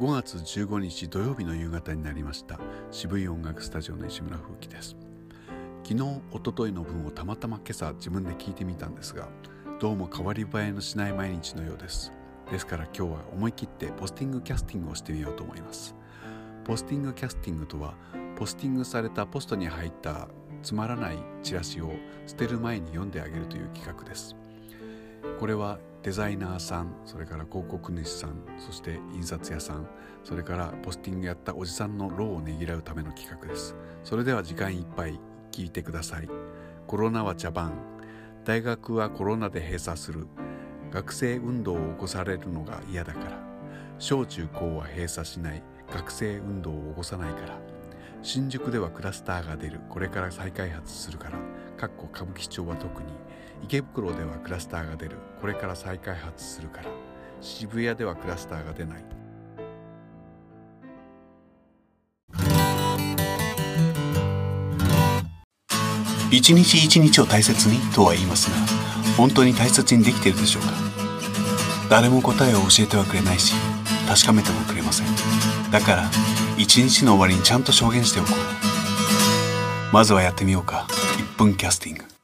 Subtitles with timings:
[0.00, 2.58] 5月15日土曜日の夕方になりました。
[2.90, 4.96] 渋い音楽スタジオの石村風紀です。
[5.84, 9.28] 昨日一昨日の分をたまたま今朝自分で聞いてみたんですが
[9.78, 12.14] どうも変わり映えのしない毎日のようです。
[12.50, 15.94] ですから今日は思い切ってポスティングキャスティングをしてみようと思います。
[16.64, 17.92] ポスティングキャスティングとは
[18.36, 20.28] ポスティングされたポストに入った
[20.62, 21.92] つまらないチラシを
[22.26, 24.34] 捨てる前に読んであげるという企画です。
[25.38, 29.86] これはデザイナーさんそれから広告主さんそして印刷屋さん
[30.24, 33.74] それからポスティングやったおじさんの労をねぎらうための企画です。
[34.04, 35.18] それでは時間いっぱい
[35.50, 36.28] 聞いてください。
[36.86, 37.72] コロナは茶番。
[38.44, 40.26] 大学はコロナで閉鎖する。
[40.90, 43.38] 学生運動を起こされるのが嫌だから。
[43.98, 45.62] 小中高は閉鎖しない。
[45.92, 47.58] 学生運動を起こさないから。
[48.22, 49.80] 新宿ではクラスターが出る。
[49.88, 51.38] これから再開発するから。
[51.80, 53.08] かっこ歌舞伎町は特に
[53.64, 55.16] 池袋ではクラスターが出る。
[55.40, 56.90] これから再開発するから。
[57.40, 59.04] 渋谷ではクラスターが出ない。
[66.30, 68.56] 一日一日を大切にとは言いますが
[69.16, 70.68] 本当に大切にできているでしょうか？
[71.88, 73.54] 誰も答えを教えてはくれないし
[74.06, 75.06] 確かめてもくれません。
[75.72, 76.10] だから
[76.58, 78.28] 一日の終わりにちゃんと証言しておこ
[79.90, 79.94] う。
[79.94, 80.86] まずはやってみようか。
[81.40, 82.19] Spooncasting.